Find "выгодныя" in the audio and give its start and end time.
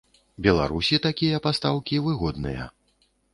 2.07-2.67